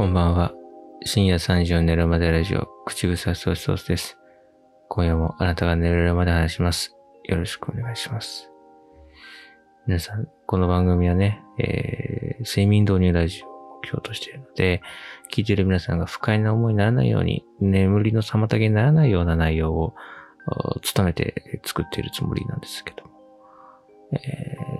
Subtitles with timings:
[0.00, 0.54] こんばんは。
[1.04, 4.16] 深夜3時を寝るまでラジオ、口草ソースソースです。
[4.88, 6.96] 今夜もあなたが寝れるまで話します。
[7.24, 8.50] よろしくお願いします。
[9.86, 14.80] 皆さん、この番組はね、えー、睡眠導入ラジオを目標としているので、
[15.30, 19.94] 聞いている皆さんが不快な思いにならないように、眠りの妨げにならないような内容を、
[20.46, 23.10] お努めて作っているつもりなんですけども。
[24.14, 24.16] え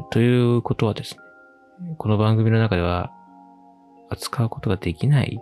[0.00, 3.12] ー、ということはですね、この番組の中では、
[4.10, 5.40] 扱うことができない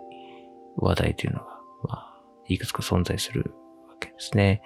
[0.77, 1.45] 話題というのが、
[1.83, 3.53] まあ、いくつか存在する
[3.89, 4.61] わけですね。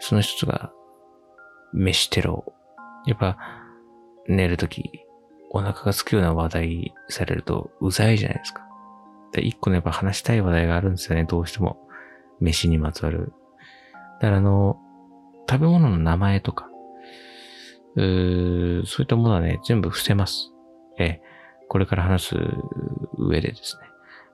[0.00, 0.72] その一つが、
[1.72, 2.44] 飯テロ。
[3.06, 3.38] やっぱ、
[4.28, 5.06] 寝るとき、
[5.50, 8.62] お腹が空くような話題されると、うざいじゃないですか。
[9.32, 11.78] で、一個ね、やっぱ話したい話題があるんですよね、どうしても。
[12.40, 13.32] 飯にまつわる。
[14.20, 14.78] だからあの、
[15.48, 16.68] 食べ物の名前とか、
[17.96, 20.52] うーそういったものはね、全部伏せます。
[20.98, 21.33] ええ
[21.68, 22.36] これから話す
[23.18, 23.82] 上でですね、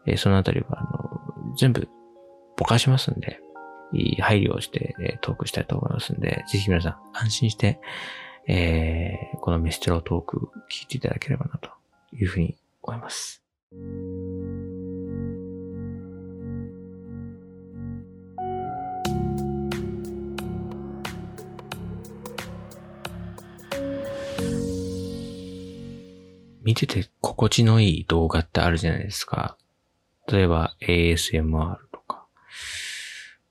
[0.07, 1.89] えーそのあたりは、あの、全部
[2.57, 3.41] ぼかしますんで、
[3.93, 7.81] いい配慮をして、えートークしたいと思いますんで、ぜひ皆さん安心して、
[8.47, 11.71] えーこのメステロトーク聞いていただければなと
[12.13, 13.43] いうふうに思います。
[26.71, 29.59] 見てて心地のいい動画ってあるじゃないですか。
[30.31, 32.27] 例えば ASMR とか。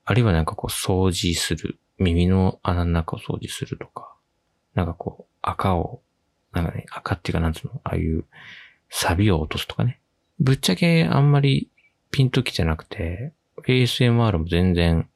[0.06, 1.80] あるいはなんかこう掃除する。
[1.98, 4.16] 耳の穴の中を掃除するとか。
[4.74, 6.02] なんかこう赤を、
[6.54, 8.24] なんかね、赤っていうかなんつうの、ああいう
[8.90, 10.00] サビを落とすとかね。
[10.40, 11.70] ぶっちゃけあんまり
[12.12, 13.34] ピンときてなくて、
[13.68, 15.10] ASMR も全然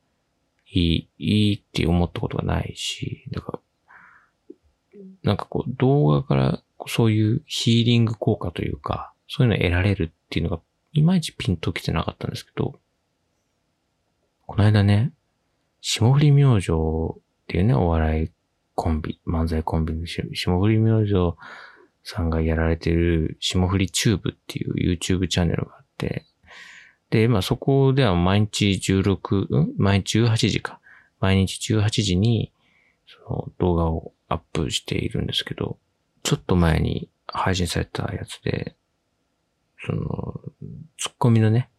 [0.68, 3.60] いい、いいって思ったことがないし、だから、
[5.24, 12.80] なんかこう動画からそういうヒーリング効果というか、そういうのを得られるっていうのが、いまいちピンときてなかったんですけど、
[14.46, 15.12] この間ね、
[15.82, 16.72] 霜降り明星
[17.20, 18.32] っていうね、お笑い
[18.76, 21.36] コンビ、漫才コンビの霜降り明星
[22.04, 26.26] さんがやられてる霜降りチューブっていう YouTube チャンネルがあって、
[27.10, 29.74] で、まあそこでは毎日16、ん？
[29.78, 30.80] 毎日18時か。
[31.20, 32.52] 毎日18時に、
[33.08, 35.78] その動画をアップしているんですけど、
[36.24, 38.76] ちょっと前に配信されたやつで、
[39.86, 40.42] その、
[40.98, 41.70] ツッコミのね、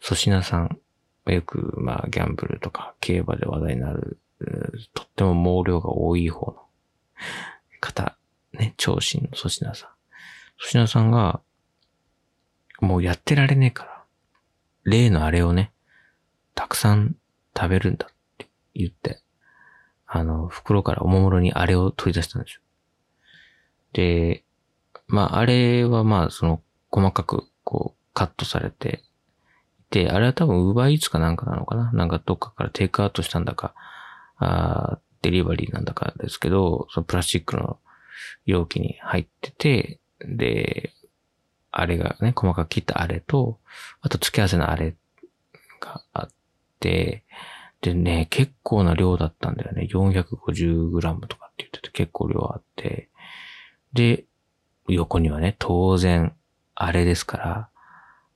[0.00, 0.78] 粗品さん、
[1.26, 4.18] よく、まあ、ギャンブルとか競馬で話題になる、
[4.94, 6.66] とっても毛量が多い方の
[7.80, 8.16] 方、
[8.52, 9.90] ね、長身の粗品さん。
[10.58, 11.40] 粗品さんが、
[12.80, 14.04] もうやってられねえから、
[14.84, 15.72] 例のあれをね、
[16.54, 17.16] たくさん
[17.56, 19.20] 食べるんだって言って、
[20.06, 22.60] あの、袋からおもむろにあれを取り出したんですよ。
[23.96, 24.44] で、
[25.08, 29.02] まあ、あれはまあ、その、細かく、こう、カットされて
[29.80, 31.90] いて、あれは多分、ウーバーイーツかなんかなのかな？
[31.92, 33.72] なんかどっかからテイクアウトしたんだか、
[34.36, 37.78] あデリバリーなんだかですけど、そのプラスチックの
[38.44, 40.92] 容器に入ってて、で、
[41.70, 43.60] あれがね、細かく切ったあれと、
[44.02, 44.94] あと付け合わせのあれ
[45.80, 46.28] があっ
[46.80, 47.24] て、
[47.80, 49.88] でね、結構な量だったんだよね。
[49.90, 53.08] 450g とかって言ってて結構量あって。
[53.96, 54.24] で、
[54.88, 56.34] 横にはね、当然、
[56.74, 57.68] あれですから、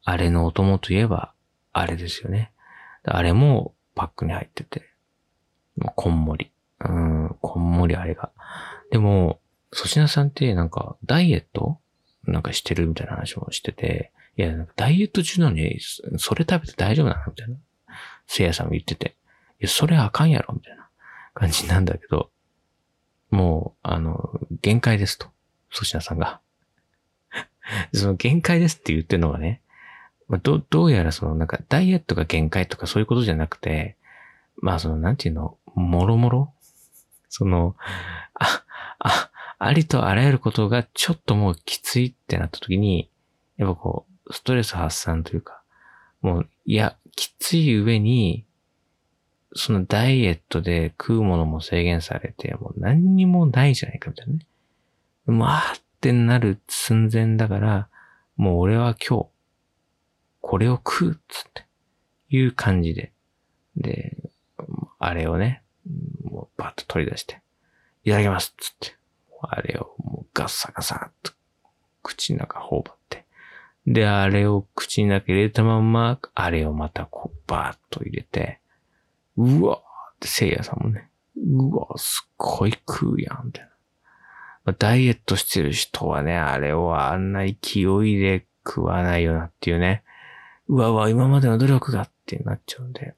[0.02, 1.32] あれのお供といえば、
[1.72, 2.52] あれですよね。
[3.04, 4.90] あれもパックに入ってて、
[5.78, 6.50] こんもり。
[6.80, 8.32] うん、こんもりあれが。
[8.90, 9.40] でも、
[9.72, 11.78] 粗品さんってなんか、ダイエット？
[12.24, 15.78] なんかしてるみたいな話もしてて、いや、ダイエット中なのに、
[16.18, 17.20] それ食べて大丈夫なの？
[17.28, 17.56] みたいな。
[18.26, 19.16] せいやさんも言ってて、
[19.60, 20.54] いや、それあかんやろ？
[20.54, 20.88] みたいな
[21.34, 22.30] 感じなんだけど、
[23.30, 25.28] もう、あの、限界ですと。
[25.70, 26.40] 粗品さんが。
[27.94, 29.62] その限界ですって言ってるのがね、
[30.28, 33.96] まあ、ど、どうやらそのなんかダイエットが限界とかそういうことじゃなくて、
[34.56, 36.52] まあそのなんていうの、もろもろ？
[37.28, 37.76] その、
[38.34, 38.64] あ、
[38.98, 43.08] あ、ありとあらゆることがちょっともうきついってなった時に、
[43.56, 45.62] やっぱこう、ストレス発散というか、
[46.22, 48.44] もう、いや、きつい上に、
[49.54, 54.46] そのダイエットで食うものも制限されて、もう何にもないじゃないかみたいなね。
[55.30, 57.88] まあってなる寸前だから、
[58.36, 59.26] もう俺は今日、
[60.40, 61.66] これを食うっつって、
[62.30, 63.12] いう感じで。
[63.76, 64.16] で、
[64.98, 65.62] あれをね、
[66.24, 67.40] もうバッと取り出して、
[68.04, 68.96] いただきますっつって、
[69.42, 71.32] あれをもうガッサガサっと
[72.02, 73.24] 口の中頬張って、
[73.86, 78.60] で、あれを口の中入れたまま、あれをまたこうバーッと入れて、
[79.36, 79.82] うわーっ
[80.20, 83.69] てせいやさんもね、うわーすっごい食うやん、みたいな。
[84.64, 90.02] まダイエットしてる人はね、あれをあんな勢いで食わないよなっていうね。
[90.68, 93.14] うわうわ、今までの努力がってなっちゃうんで、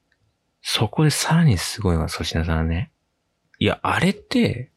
[0.61, 2.91] そこでさらにすごいのは粗品さんね、
[3.59, 4.71] いや、あれって、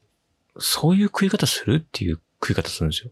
[0.59, 3.11] そういう食い方するっていう食い方するんですよ。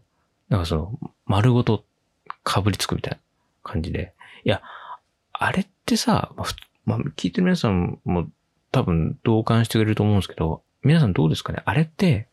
[0.49, 1.85] なんかその、丸ごと
[2.43, 3.19] かぶりつくみたいな
[3.63, 4.13] 感じで。
[4.43, 4.61] いや、
[5.33, 6.47] あれってさ、まあ、
[6.85, 8.27] まあ、聞いてる皆さんも
[8.71, 11.63] 多分同感してくれると思うんですけど、皆さんどうですかね？
[11.65, 12.27] あれって、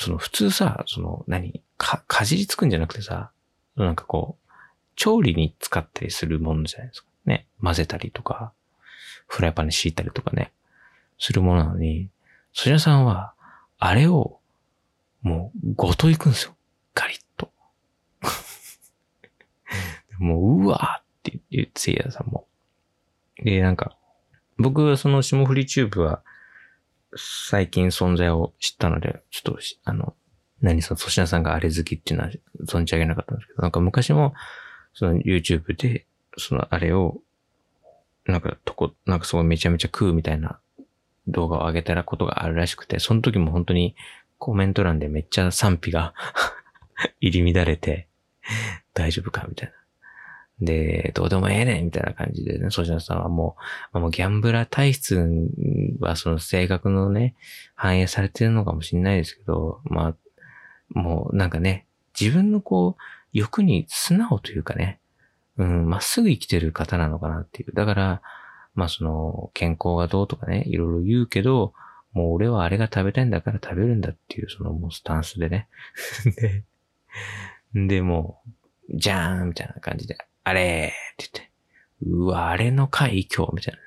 [0.00, 1.62] その普通さ、その何？
[1.76, 3.30] か、かじりつくんじゃなくてさ、
[3.76, 4.52] なんかこう、
[4.96, 7.08] 調理に使ったりするものじゃないですか。
[7.26, 7.46] ね。
[7.62, 8.52] 混ぜたりとか、
[9.26, 10.52] フライパンに敷いたりとかね、
[11.18, 12.08] するものなのに、
[12.54, 13.34] そちらさんは、
[13.78, 14.38] あれを、
[15.20, 16.56] もう、ごといくんですよ。
[16.94, 17.52] ガリッと。
[20.18, 22.46] もう、うわーって言って、せいやさんも。
[23.36, 23.98] で、なんか、
[24.56, 26.22] 僕はその霜降りチューブは、
[27.16, 30.14] 最近存在を知ったので、ちょっと、あの、
[30.60, 32.30] 何その粗品さんがあれ好きっていうのは
[32.66, 34.34] 存じ上げなかったんですけど、なんか昔も、
[34.94, 37.18] その YouTube で、そのあれを、
[38.26, 40.60] なんかとこ、なんかすごいめちゃめちゃ食うみたいな
[41.26, 43.96] 動画を上げたらことがあるらしくて、その時も本当に
[44.38, 46.14] コメント欄でめっちゃ賛否が
[47.20, 48.08] 入り乱れて、
[48.94, 49.74] 大丈夫かみたいな。
[50.60, 53.56] で、どうでもええねんみたいな感じでね、ソジナさんはも
[53.94, 55.48] う、もうギャンブラー体質
[56.00, 57.34] はその性格のね、
[57.74, 60.08] 反映されてるのかもしれないですけど、ま
[60.94, 61.86] あ、もうなんかね、
[62.18, 63.02] 自分のこう、
[63.32, 65.00] 欲に素直というかね、
[65.56, 67.72] うん、まっすぐ生きてる方なのかなっていう。
[67.74, 68.22] だから、
[68.74, 71.72] まあその、健康がどうとかね、いろいろ言うけど、
[72.12, 75.68] もう俺はあれが食べたいんだから食べるんだっていう、そのもうスタンスでね。
[76.36, 78.42] で、で、も、
[78.92, 81.50] じゃーんみたいな感じで、あれって言って、
[82.02, 83.84] うわ、あれの回今日みたいなね。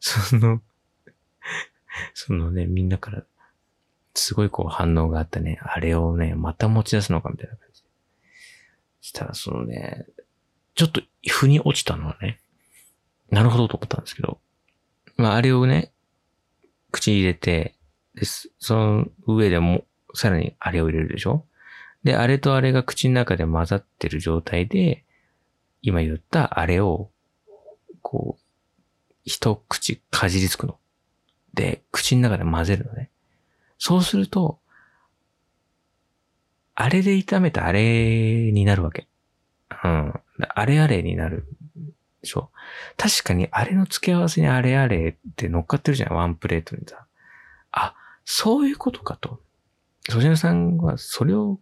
[0.00, 0.60] その
[2.14, 3.24] そのね、みんなから、
[4.14, 7.88] すごいこう反応があったね、あれをね、また持ち出すのかみたいな感じで。
[9.00, 10.06] したらそのね、
[10.74, 12.40] ちょっと腑に落ちたのはね、
[13.30, 14.40] なるほどと思ったんですけど、
[15.16, 15.92] まああれをね、
[16.90, 17.74] 口に入れて、
[18.14, 18.50] です。
[18.58, 19.84] その上でも、
[20.14, 21.44] さらにあれを入れるでしょ？
[22.02, 25.04] で、あれとあれが口の中で混ざってる状態で、
[25.82, 27.10] 今言ったあれを、
[28.02, 28.42] こう、
[29.24, 30.78] 一口かじりつくの。
[31.54, 33.10] で、口の中で混ぜるのね。
[33.78, 34.58] そうすると、
[36.74, 39.08] あれで炒めたあれになるわけ。
[39.84, 40.14] うん。
[40.38, 41.46] あれあれになる
[42.22, 42.50] でしょ
[42.96, 47.06] 確かにあれの付け合わせにあれあれって乗っかってるじゃん、ワンプレートにさ。
[47.72, 47.94] あ、
[48.24, 49.40] そういうことかと。
[50.08, 51.58] ソジナさんはそれを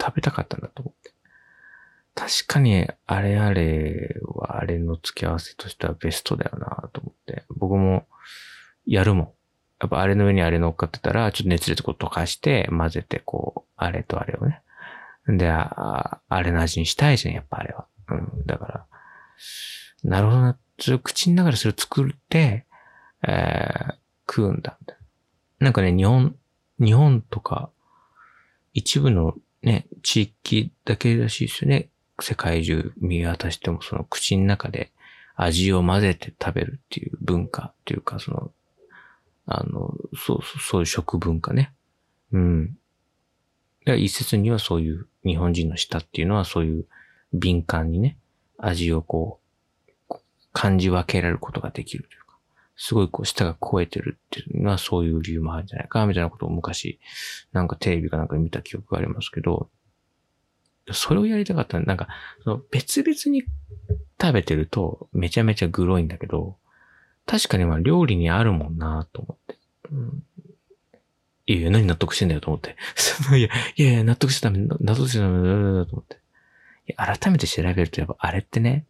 [0.00, 1.12] 食べたかったんだと思って。
[2.14, 7.44] 確かに、あれあれはあれの付け合わせとしてはベストだよなと思って。
[7.56, 8.06] 僕も
[8.86, 9.30] やるもん。
[9.80, 14.60] やっぱあれの上にあれ乗っかってたら、ちょっと熱でこう溶かして混ぜて、こう、あれとあれをね。
[15.26, 17.86] で、ああれの味にしたいじゃん、やっぱあれは。
[18.08, 18.46] うん。
[18.46, 18.86] だから、
[20.04, 20.58] なるほどな。
[20.78, 22.66] それ口の中でそれを作って、
[23.26, 23.94] えー、
[24.28, 24.78] 食うんだ。
[25.58, 26.36] なんかね、日本、
[26.78, 27.70] 日本とか、
[28.72, 31.90] 一部のね、地域だけらしいですよね。
[32.22, 34.92] 世界中見渡してもその口の中で
[35.42, 38.50] 味を混ぜて食べるっていう文化っていうか、その、
[39.46, 41.72] あの、そう、そういう食文化ね。
[42.32, 42.76] うん。
[43.86, 46.86] 一説にはそういう日本人の舌っていうのはそういう
[47.32, 48.18] 敏感にね、
[48.58, 49.40] 味をこ
[50.10, 50.14] う、
[50.52, 52.36] 感じ分けられることができるというか、
[52.76, 57.00] すごいこう舌が超えてるっていうのはそういう理由もあるんじゃないか、みたいなことを昔、
[57.52, 59.70] なんかテレビかなんかで見た記憶がありますけど、
[60.92, 62.08] それをやりたかったなんか、
[62.44, 63.44] その別々に
[64.20, 66.56] 食べてるとめちゃめちゃグロいんだけど、
[67.26, 69.58] 確かにまあ料理にあるもんなと思って。
[69.92, 70.22] うん、
[71.46, 72.76] いやいや、何納得してんだよと思って。
[73.36, 76.18] いや、いやいや、納得してため、納得してためだと思って。
[76.96, 78.84] 改めて調べるとやっぱあれってね、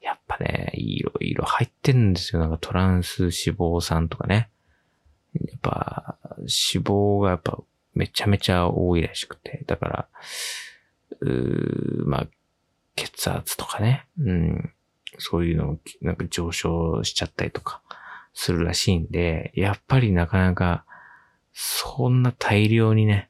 [0.00, 2.40] やっぱね、いろいろ入ってるんですよ。
[2.40, 4.50] なんかトランス脂肪酸とかね。
[5.34, 7.58] やっぱ脂肪がやっぱ
[7.94, 9.62] めちゃめちゃ多いらしくて。
[9.66, 10.08] だから、
[11.22, 12.26] うまあ、
[12.96, 14.06] 血圧とかね。
[14.18, 14.72] うん。
[15.18, 17.82] そういうのをなんか上昇しちゃったりとか
[18.34, 20.84] するらしいんで、やっぱりなかなか、
[21.52, 23.28] そんな大量にね、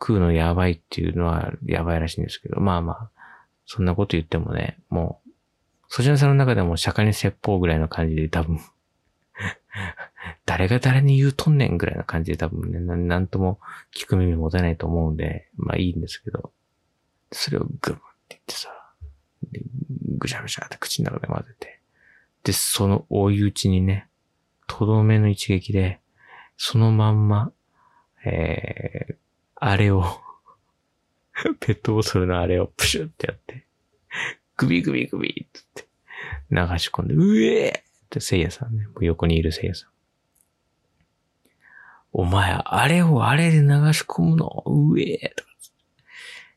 [0.00, 3.10] 食うのやばいっていうのはやばいらしいんですけど、まあまあ、
[3.64, 5.30] そんなこと言ってもね、もう、
[5.88, 8.60] そちらさんの中でも釈迦に説法ぐらいの感じで多分
[10.44, 13.58] 誰が誰に言うとんねんぐらいな感じで多分ね、なんとも
[13.94, 16.52] 聞く耳持たないと思うんで、まあいいんですけど、
[17.32, 18.68] それをグムって言ってさ、
[19.52, 19.60] で
[20.18, 21.80] ぐしゃぐしゃって口の中で混ぜて、
[22.44, 24.08] で、その追い打ちにね、
[24.66, 26.00] とどめの一撃で、
[26.56, 27.52] そのまんま、
[28.24, 29.14] えー、
[29.56, 30.04] あれを
[31.60, 33.66] ペットボトルのあれをプシュってやって、
[34.56, 35.86] グビグビグビって
[36.50, 39.90] 流し込んで、うえーってせいやさんね、もう横にいるせいやさん。
[42.12, 45.55] お前、あれをあれで流し込むの、うえーとか。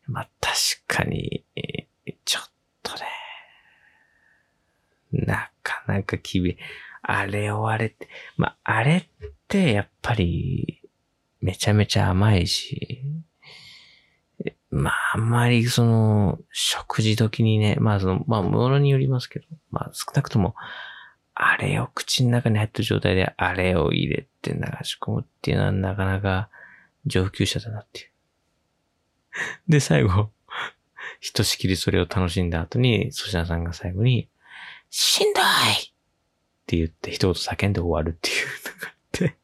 [0.10, 0.56] まあ、確
[0.88, 1.46] かに、
[2.25, 2.51] ちょっ
[2.82, 3.01] とね、
[5.25, 6.58] なかなか厳しい。
[7.01, 10.82] あれをあれって、まあ、あれってやっぱり、
[11.42, 13.04] めちゃめちゃ甘いし、
[14.72, 20.56] まあ、あんまりその、食事時にね、まあその、まあ、ものによりますけど、まあ少なくとも、
[21.34, 26.50] あれを口の中に入ってる状態で、あれを入れて流し込むっていうのはなかなか
[27.06, 28.09] 上級者だなっていう。
[29.67, 30.31] で、最後、
[31.19, 34.29] ひとしきりそれを楽しんだ後に、粗品さんが最後に、
[34.89, 35.46] しんどいっ
[36.65, 39.38] て言って一言叫んで終わるっていうのがあって。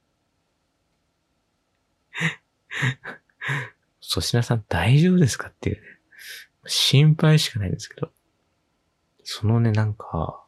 [4.02, 5.82] 粗品さん大丈夫ですかっていうね。
[6.68, 8.12] 心配しかないんですけど。
[9.24, 10.44] そのね、なんか、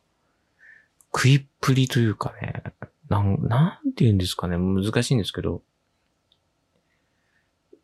[1.13, 2.63] 食いっぷりというかね、
[3.09, 5.63] なん、なんて言うんですかね、難しいんですけど、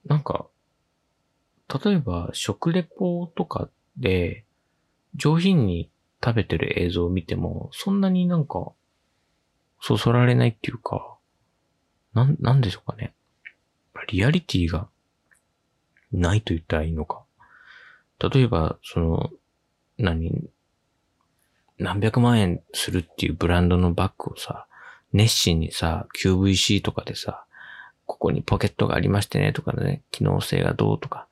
[0.06, 0.48] なんか、
[1.84, 4.44] 例えば食レポとかで
[5.16, 5.90] 上品に
[6.24, 8.72] 食べてる映像を見ても、そんなになんか、
[9.82, 11.18] そそられないっていうか、
[12.14, 13.14] なん、なんでしょうかね。
[14.08, 14.88] リアリティが
[16.12, 17.24] ないと言ったらいいのか。
[18.20, 19.32] 例えば、その、
[19.98, 20.50] 何、
[21.78, 24.68] 何百万円するっていうブランドのバッグをさ、
[25.12, 27.46] 熱心にさ、QVC とかでさ、
[28.06, 31.28] ここにポケットがありましてねとかね、機能性がどうとか、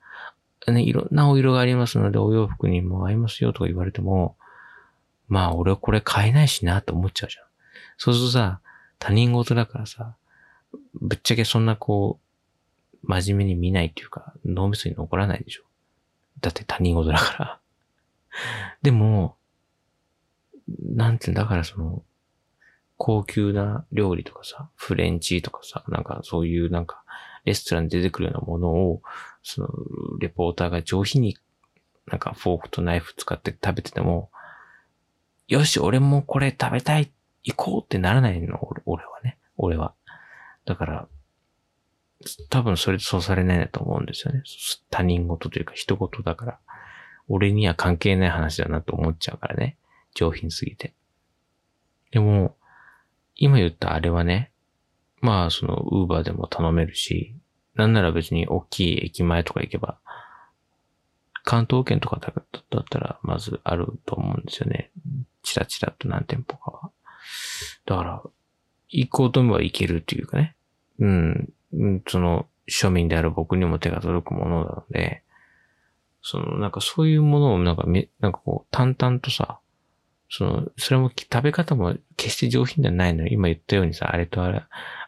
[0.68, 4.36] ね、いろんなお色がありますので、お洋服にも合いますよとか言われても、
[5.28, 7.44] まあ俺はこれ買えないしなって思っちゃうじゃん。
[7.96, 8.60] そうするとさ、
[8.98, 10.14] 他人事だからさ、
[10.94, 15.64] ぶっちゃけそんなこう、真面目に見ないっていうか、脳みそに残らないでしょ。
[16.40, 17.60] だって他人事だから。
[18.82, 19.36] でも、
[20.94, 22.02] なんていうん、だからその、
[22.96, 27.02] 高級な料理とかさ、フレンチとかさ、なんかそういうなんか、
[27.44, 29.02] レストランに出てくるようなものを、
[29.42, 29.68] その、
[30.18, 31.36] レポーターが上品に、
[32.06, 34.30] なんかフォークとナイフ使って食べてても、
[35.48, 37.12] よし、俺もこれ食べたい、
[37.44, 39.38] 行こうってならないの、俺はね。
[39.56, 39.94] 俺は。
[40.64, 41.08] だから、
[42.50, 44.42] 多分それでそうされないんだと思うんですよね。
[44.90, 46.58] 他人事というか人事だから。
[47.28, 49.76] 俺には関係ない話だなと思っちゃうからね。
[50.14, 50.94] 上品すぎて。
[52.10, 52.56] でも、
[53.34, 54.52] 今言ったあれはね、
[55.20, 57.34] まあそのウーバーでも頼めるし、
[57.74, 59.98] なんなら別に大きい駅前とか行けば、
[61.44, 62.32] 関東圏とかだ
[62.80, 64.90] ったらまずあると思うんですよね。
[65.42, 66.90] チラチラと何店舗かは。
[67.86, 68.22] だから、
[68.88, 70.54] 行こうと思えば行けるっていうかね。
[71.00, 71.52] うん。
[72.06, 75.22] その、庶民である僕にも手が届くものなので、
[76.22, 77.84] その、なんかそういうものをなんか、
[78.20, 79.58] なんかこう、淡々とさ、
[80.34, 83.28] その、それも食べ方も決して上品ではないのよ。
[83.30, 84.62] 今言ったようにさ、あれとあれ、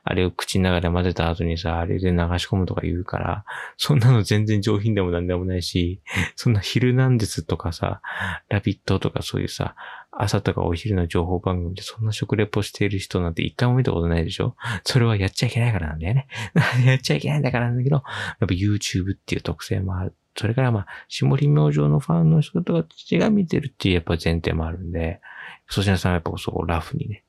[0.04, 3.44] あれを口の中で混ぜた後にさ、あれで流し込むとか言うから、
[3.78, 6.02] そんなの全然上品でもなんでもないし、
[6.36, 8.02] そんな昼なんですとかさ、
[8.50, 9.74] ラビットとかそういうさ、
[10.12, 14.56] 朝とかお昼の情報番組でそんな食レポしている人なんて一回も見たことないでしょ？
[14.84, 16.28] それはやっちゃいけないからなんだよね。
[16.84, 18.04] やっちゃいけないんだからなんだけど、やっ
[18.40, 20.14] ぱ YouTube っていう特性もある。
[20.36, 25.20] それからまあ、下り明星のファンの人とか父が見てるっていうやっぱ前提もあるんで、
[25.68, 27.24] 粗品さんはやっぱそこラフにね、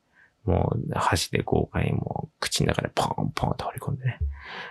[0.45, 4.19] もう箸で豪快にもう口の中でポンポンと放り込んでね。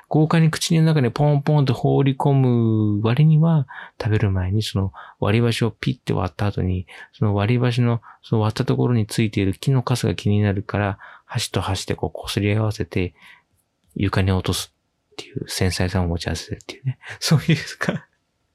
[0.08, 3.66] 豪快に口の中でポンポンと放り込む割には、
[4.00, 13.14] 食べる前にその割り箸をピッて割った後に、その割り箸のその割ったところについている木のカスが気になるから、箸と箸でこう擦り合わせて
[13.96, 14.72] 床に落とす
[15.12, 16.98] っていう繊細さを持ち合わせるっていうね。
[17.18, 18.06] そういうか、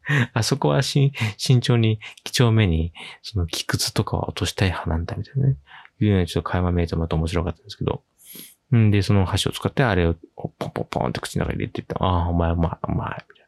[0.33, 5.57] あそこはし慎重に、几帳目に、その、木靴とかは落としたい派なんだ、みたいなね。
[6.01, 8.03] いうようなちょっと会話見えてまた面白かったんですけど。
[8.75, 12.03] んで、その箸を使ってあれをポンポンポンって口の中に入れていった。
[12.03, 13.45] ああ、お前、お前、お前、みたい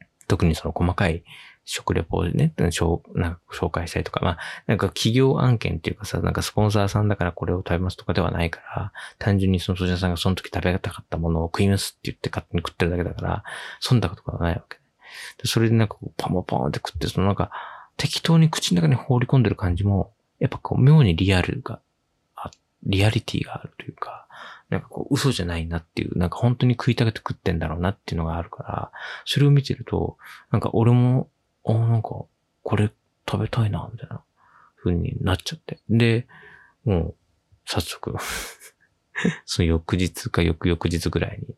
[0.00, 0.06] な。
[0.26, 1.22] 特にその細かい
[1.64, 13.44] 食レポでね、なんか紹介したりとか、まあ、なんか企業案件っていうかさ、なんかスポンサーさんだからこれを食べますとかではないから、単純にそのソジャさんがその時食べたかったものを食いますって言って勝手に食ってるだけだから、
[13.82, 14.81] 忖度とかはないわけ。
[15.38, 17.50] で、それでなんかパンパンパンって食って、そのなんか、
[17.96, 21.80] 適当に口の中に放り込んでる感じも、やっぱこう、妙にリアルが、
[22.84, 24.26] リアリティがあるというか、
[24.70, 28.92] なんかこう、嘘じゃないなっていう、なんか本当に食いたくて食ってんだろうなっていうのがあるから、
[29.24, 30.16] それを見てると、
[30.50, 31.28] なんか俺も、
[31.64, 32.24] あ、なんか、
[32.62, 32.90] これ
[33.28, 34.22] 食べたいな、みたいな
[34.82, 35.78] 風になっちゃって。
[35.90, 36.26] で、
[36.84, 37.14] もう、
[37.66, 38.16] 早速
[39.44, 41.54] その翌日か翌々日ぐらいに、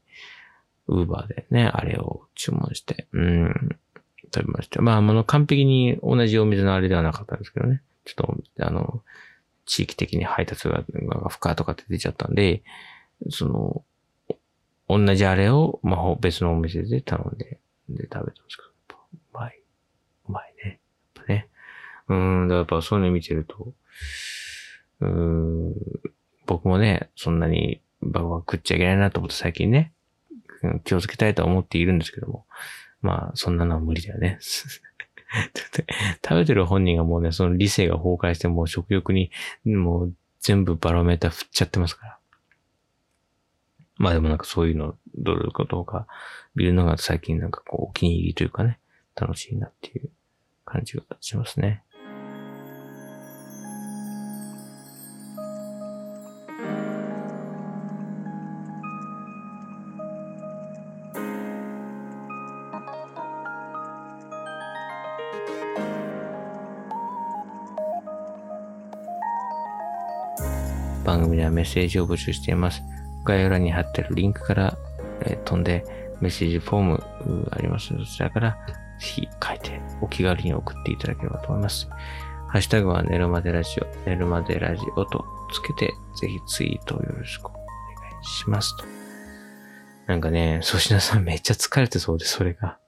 [0.89, 3.79] ウーバーでね、あれを注文して、うん、
[4.35, 4.83] 食べました。
[4.83, 7.83] まあ、あの、完璧に同じお店のあれではなかったんですけどね。
[8.05, 9.03] ちょっと、あの、
[9.67, 12.63] 地域的に配達が、が不可とかって出ちゃったんで、
[13.31, 13.85] その、
[14.89, 19.63] 同じあれを、まあ、別のお店で頼んで、で、食べたんですけど、うまい。
[20.29, 20.81] うまいね。
[21.17, 21.49] やっぱね。
[22.09, 23.73] うん、だからやっぱそういうの見てると、
[25.01, 25.75] うん、
[26.47, 29.94] 僕もね、そんなにバカバカ食っちゃいけないなと思って最近ね、
[30.85, 32.47] 気をつけたいとは思っているんですけども、
[33.03, 34.39] まあ、そんなのは無理だよね。
[36.23, 39.31] 食べてる本人がもうね、その理性が崩壊してもう食欲に
[39.65, 42.19] もう全部バロメーター振っちゃってますから。
[43.97, 46.07] まあでもなんかそういうの、どれかどうか
[46.55, 48.79] 見るのが最近なんかこうお気に入りというかね、
[49.15, 50.11] 楽しいなっていう
[50.65, 51.83] 感じがしますね。
[71.55, 72.83] メッセージを募集しています。
[73.25, 74.77] 概要欄に貼ってるリンクから、
[75.23, 75.85] え、飛んで
[76.21, 78.59] メッセージフォームありますので、そちらから
[78.99, 81.89] ぜひ書いてお気軽に送っていただければと思います。
[82.49, 87.61] ハッシュタグは寝るまでラジオ、寝るまでラジオとつけて、ぜひツイートをよろしくお願
[88.23, 88.85] いしますと。
[90.07, 92.79] なんかね、粗品さんめっちゃ疲れてそうで、それが。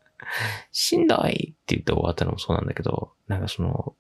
[0.70, 3.94] しんどいって言って終わったのもそうなんだけど、なんかその、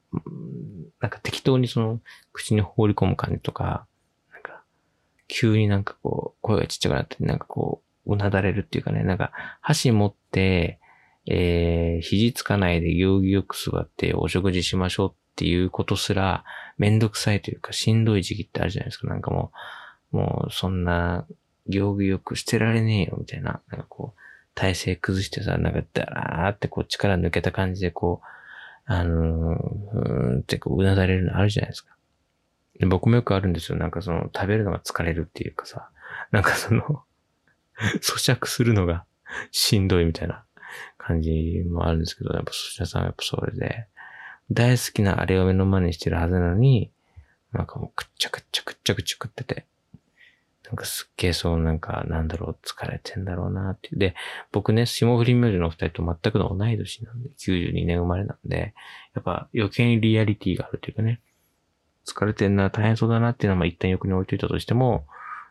[1.00, 2.00] なんか適当にその、
[2.32, 3.86] 口に放り込む感じとか、
[5.28, 10.78] 急になんかこう、声がちっちゃくなって、なんかこう、うなだれるっていうかね、なんか、箸持って、
[11.26, 16.44] えー、肘つかないで行儀よく座ってお食事しましょうっていうことすら、
[16.78, 19.08] めんどくさいというか、しんどい時期ってあるじゃないですか。
[19.08, 19.50] なんかも
[20.12, 21.26] う、もう、そんな、
[21.68, 23.60] 行儀よくしてられねえよ、みたいな。
[23.68, 24.20] なんかこう、
[24.54, 28.26] 体勢崩してさ、なんか、ダーってこう、力抜けた感じでこう、
[28.86, 31.95] あのー、うーんってこう、うなだれるのあるじゃないですか。
[32.84, 33.78] 僕もよくあるんですよ。
[33.78, 35.88] なんかその、食べるのが疲れるっていうかさ、
[36.30, 37.02] なんかその
[38.00, 39.04] 咀嚼するのが
[39.50, 40.44] しんどいみたいな
[40.98, 43.86] 感じもあるんですけど、やっぱ咀嚼さんはやっぱそれで、
[44.50, 46.90] 大好きなあれを目の前にしてるはずなのに、
[47.52, 49.66] なんかもうくっちゃくっちゃくっちゃくっちゃ食ってて、
[50.66, 53.98] なんかすっげえそう、なんか、なんだろう、疲れてんだろうなっていう。
[53.98, 54.16] で、
[54.50, 58.74] 僕ね、霜降り明星のお二人と全くの同い年なんで、92年生まれなんで、
[59.14, 61.20] やっぱ余計にリアリティがあるというかね、
[62.06, 65.06] 疲れてんな、大変そうだなっていうのはまあ一旦横に置いといたとしても、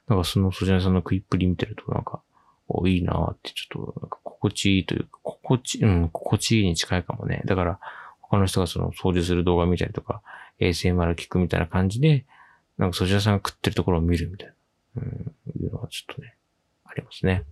[0.07, 2.21] なんかそのソジャネさんの食いっぷり見てるとなんか、
[2.67, 7.41] お、いいなってちょっと、なんか心地いいというか、心地、うん、心地いいに近いかもね。
[7.45, 7.79] だから、
[8.21, 10.21] 他の人がその掃除する動画見たりとか、
[10.59, 12.25] ASMR 聞くみたいな感じで、
[12.77, 14.53] なんかソジャネさんが食ってるところを見るみたいな、
[15.03, 16.35] うん、いうのはちょっとね、
[16.85, 17.43] ありますね。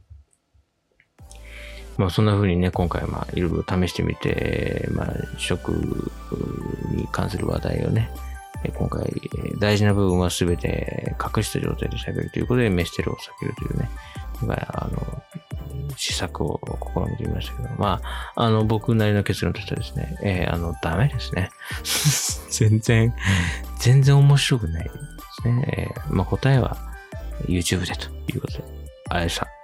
[1.98, 5.70] まあそんな風にね、今回まあいろいろ試してみて、まあ食
[6.92, 8.10] に関する話題をね、
[8.71, 9.12] 今回、
[9.60, 13.89] 大事な部分は全て隠した状態で喋るということで、メステルを避けるというね、
[14.39, 15.23] 今回、あの、
[15.95, 16.60] 試作を
[16.95, 21.49] 試みてみましたけど、まあ、あの、僕なりの結論としてはですね、えー、あの、ダメですね。
[22.49, 23.13] 全然、
[23.80, 24.89] 全然面白くないで
[25.41, 25.91] すね。
[25.95, 26.78] えー、まあ、答えは
[27.47, 28.63] YouTube でということで、
[29.10, 29.62] あれさん。